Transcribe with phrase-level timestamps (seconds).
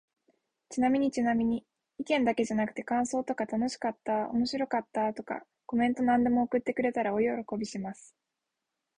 [0.69, 1.63] ちなみにちなみに、
[1.99, 8.15] 意見だけじゃなくて感想とか楽しかった〜おもろかった〜とか、コメントなんでも送ってくれたら大喜びします。